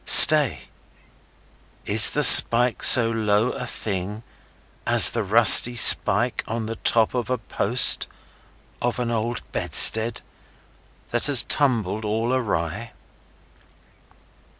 Stay! 0.03 0.61
Is 1.85 2.09
the 2.09 2.23
spike 2.23 2.81
so 2.81 3.11
low 3.11 3.51
a 3.51 3.67
thing 3.67 4.23
as 4.83 5.11
the 5.11 5.21
rusty 5.21 5.75
spike 5.75 6.43
on 6.47 6.65
the 6.65 6.77
top 6.77 7.13
of 7.13 7.29
a 7.29 7.37
post 7.37 8.07
of 8.81 8.97
an 8.97 9.11
old 9.11 9.43
bedstead 9.51 10.21
that 11.11 11.27
has 11.27 11.43
tumbled 11.43 12.03
all 12.03 12.33
awry? 12.33 12.93